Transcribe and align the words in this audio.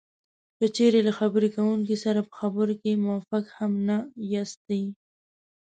که 0.57 0.65
چېرې 0.75 0.99
له 1.07 1.13
خبرې 1.19 1.49
کوونکي 1.55 1.95
سره 2.03 2.19
په 2.27 2.33
خبرو 2.39 2.73
کې 2.81 3.01
موافق 3.05 3.43
هم 3.57 3.71
نه 3.87 3.97
یاستی 4.33 4.83